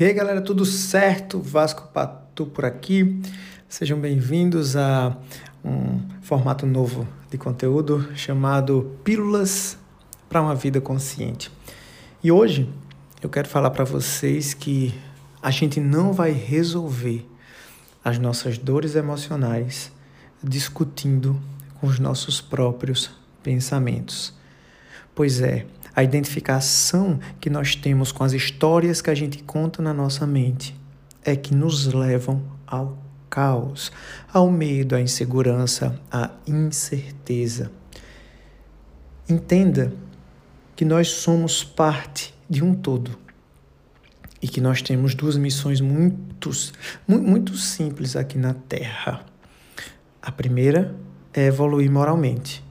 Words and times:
E 0.00 0.04
aí, 0.04 0.14
galera, 0.14 0.40
tudo 0.40 0.64
certo? 0.64 1.42
Vasco 1.42 1.88
Patu 1.92 2.46
por 2.46 2.64
aqui. 2.64 3.20
Sejam 3.68 4.00
bem-vindos 4.00 4.74
a 4.74 5.14
um 5.62 6.00
formato 6.22 6.64
novo 6.64 7.06
de 7.30 7.36
conteúdo 7.36 8.08
chamado 8.16 8.96
Pílulas 9.04 9.76
para 10.26 10.40
uma 10.40 10.54
Vida 10.54 10.80
Consciente. 10.80 11.52
E 12.24 12.32
hoje 12.32 12.66
eu 13.20 13.28
quero 13.28 13.46
falar 13.46 13.68
para 13.72 13.84
vocês 13.84 14.54
que 14.54 14.94
a 15.42 15.50
gente 15.50 15.78
não 15.80 16.14
vai 16.14 16.30
resolver 16.30 17.28
as 18.02 18.18
nossas 18.18 18.56
dores 18.56 18.94
emocionais 18.94 19.92
discutindo 20.42 21.38
com 21.78 21.86
os 21.86 21.98
nossos 21.98 22.40
próprios 22.40 23.10
pensamentos. 23.42 24.32
Pois 25.14 25.42
é, 25.42 25.66
a 26.00 26.04
identificação 26.04 27.20
que 27.38 27.50
nós 27.50 27.74
temos 27.74 28.10
com 28.10 28.24
as 28.24 28.32
histórias 28.32 29.02
que 29.02 29.10
a 29.10 29.14
gente 29.14 29.42
conta 29.42 29.82
na 29.82 29.92
nossa 29.92 30.26
mente 30.26 30.74
é 31.22 31.36
que 31.36 31.54
nos 31.54 31.92
levam 31.92 32.42
ao 32.66 32.96
caos, 33.28 33.92
ao 34.32 34.50
medo, 34.50 34.96
à 34.96 35.00
insegurança, 35.00 36.00
à 36.10 36.30
incerteza. 36.46 37.70
Entenda 39.28 39.92
que 40.74 40.86
nós 40.86 41.08
somos 41.08 41.62
parte 41.62 42.34
de 42.48 42.64
um 42.64 42.74
todo 42.74 43.18
e 44.40 44.48
que 44.48 44.60
nós 44.60 44.80
temos 44.80 45.14
duas 45.14 45.36
missões 45.36 45.82
muito, 45.82 46.50
muito 47.06 47.58
simples 47.58 48.16
aqui 48.16 48.38
na 48.38 48.54
Terra. 48.54 49.26
A 50.22 50.32
primeira 50.32 50.94
é 51.34 51.44
evoluir 51.44 51.90
moralmente 51.90 52.64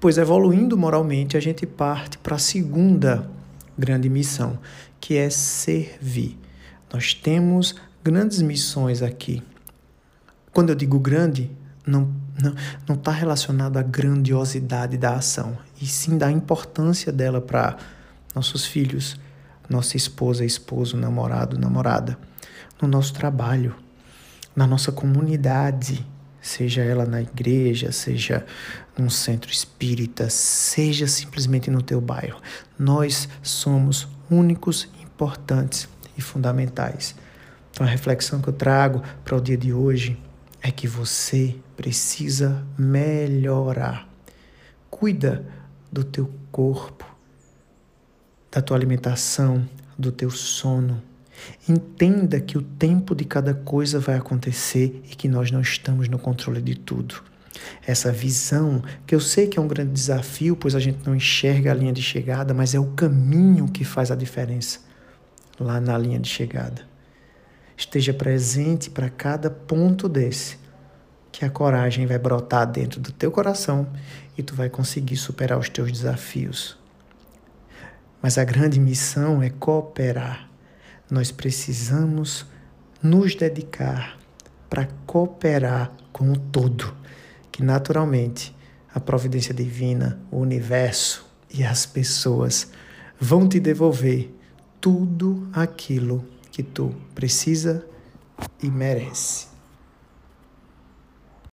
Pois 0.00 0.16
evoluindo 0.16 0.78
moralmente, 0.78 1.36
a 1.36 1.40
gente 1.40 1.66
parte 1.66 2.16
para 2.16 2.36
a 2.36 2.38
segunda 2.38 3.30
grande 3.78 4.08
missão, 4.08 4.58
que 4.98 5.16
é 5.16 5.28
servir. 5.28 6.38
Nós 6.92 7.12
temos 7.12 7.74
grandes 8.02 8.40
missões 8.40 9.02
aqui. 9.02 9.42
Quando 10.52 10.70
eu 10.70 10.74
digo 10.74 10.98
grande, 10.98 11.50
não 11.86 12.18
não 12.88 12.96
está 12.96 13.10
relacionado 13.10 13.76
à 13.76 13.82
grandiosidade 13.82 14.96
da 14.96 15.16
ação, 15.16 15.58
e 15.80 15.86
sim 15.86 16.16
da 16.16 16.30
importância 16.30 17.12
dela 17.12 17.40
para 17.40 17.76
nossos 18.34 18.64
filhos, 18.64 19.20
nossa 19.68 19.96
esposa, 19.96 20.44
esposo, 20.44 20.96
namorado, 20.96 21.58
namorada, 21.58 22.18
no 22.80 22.88
nosso 22.88 23.12
trabalho, 23.12 23.74
na 24.56 24.66
nossa 24.66 24.90
comunidade, 24.90 26.06
seja 26.40 26.82
ela 26.82 27.04
na 27.04 27.20
igreja, 27.20 27.92
seja 27.92 28.44
num 28.96 29.10
centro 29.10 29.50
espírita, 29.50 30.28
seja 30.30 31.06
simplesmente 31.06 31.70
no 31.70 31.82
teu 31.82 32.00
bairro. 32.00 32.40
Nós 32.78 33.28
somos 33.42 34.08
únicos, 34.30 34.88
importantes 35.00 35.88
e 36.16 36.22
fundamentais. 36.22 37.14
Então 37.70 37.86
a 37.86 37.90
reflexão 37.90 38.40
que 38.40 38.48
eu 38.48 38.52
trago 38.52 39.02
para 39.24 39.36
o 39.36 39.40
dia 39.40 39.56
de 39.56 39.72
hoje 39.72 40.18
é 40.62 40.70
que 40.70 40.86
você 40.86 41.56
precisa 41.76 42.64
melhorar. 42.78 44.08
Cuida 44.90 45.46
do 45.90 46.04
teu 46.04 46.30
corpo, 46.50 47.04
da 48.50 48.60
tua 48.60 48.76
alimentação, 48.76 49.68
do 49.98 50.10
teu 50.10 50.30
sono 50.30 51.02
Entenda 51.68 52.40
que 52.40 52.58
o 52.58 52.62
tempo 52.62 53.14
de 53.14 53.24
cada 53.24 53.54
coisa 53.54 53.98
vai 54.00 54.16
acontecer 54.16 55.02
e 55.10 55.14
que 55.14 55.28
nós 55.28 55.50
não 55.50 55.60
estamos 55.60 56.08
no 56.08 56.18
controle 56.18 56.60
de 56.60 56.74
tudo. 56.74 57.22
Essa 57.86 58.12
visão, 58.12 58.82
que 59.06 59.14
eu 59.14 59.20
sei 59.20 59.46
que 59.46 59.58
é 59.58 59.62
um 59.62 59.68
grande 59.68 59.92
desafio, 59.92 60.56
pois 60.56 60.74
a 60.74 60.80
gente 60.80 61.06
não 61.06 61.14
enxerga 61.14 61.70
a 61.70 61.74
linha 61.74 61.92
de 61.92 62.02
chegada, 62.02 62.54
mas 62.54 62.74
é 62.74 62.80
o 62.80 62.92
caminho 62.92 63.68
que 63.68 63.84
faz 63.84 64.10
a 64.10 64.16
diferença 64.16 64.80
lá 65.58 65.80
na 65.80 65.96
linha 65.98 66.18
de 66.18 66.28
chegada. 66.28 66.82
Esteja 67.76 68.12
presente 68.12 68.90
para 68.90 69.08
cada 69.08 69.50
ponto 69.50 70.08
desse, 70.08 70.58
que 71.32 71.44
a 71.44 71.50
coragem 71.50 72.06
vai 72.06 72.18
brotar 72.18 72.66
dentro 72.66 73.00
do 73.00 73.12
teu 73.12 73.30
coração 73.30 73.88
e 74.36 74.42
tu 74.42 74.54
vai 74.54 74.68
conseguir 74.68 75.16
superar 75.16 75.58
os 75.58 75.68
teus 75.68 75.92
desafios. 75.92 76.78
Mas 78.22 78.36
a 78.36 78.44
grande 78.44 78.78
missão 78.78 79.42
é 79.42 79.48
cooperar 79.48 80.49
nós 81.10 81.30
precisamos 81.30 82.46
nos 83.02 83.34
dedicar 83.34 84.18
para 84.68 84.88
cooperar 85.06 85.92
com 86.12 86.32
o 86.32 86.38
todo, 86.38 86.94
que 87.50 87.62
naturalmente 87.62 88.54
a 88.94 89.00
providência 89.00 89.52
divina, 89.54 90.20
o 90.30 90.38
universo 90.38 91.26
e 91.52 91.64
as 91.64 91.86
pessoas 91.86 92.70
vão 93.18 93.48
te 93.48 93.58
devolver 93.58 94.32
tudo 94.80 95.48
aquilo 95.52 96.24
que 96.50 96.62
tu 96.62 96.94
precisa 97.14 97.84
e 98.62 98.70
merece. 98.70 99.48